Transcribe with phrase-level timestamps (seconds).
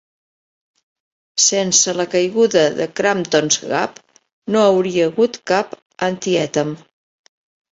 [1.47, 4.01] Sense la caiguda de Crampton's Gap
[4.55, 5.77] no hauria hagut cap
[6.09, 6.75] Antietam.